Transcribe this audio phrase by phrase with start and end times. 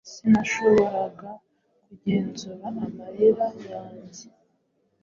[0.11, 1.29] sinashoboraga
[1.85, 4.25] kugenzura amarira yanjye